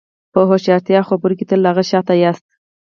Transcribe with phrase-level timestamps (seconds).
[0.33, 2.45] په هوښیارتیا او خبرو کې تل له هغه شاته یاست.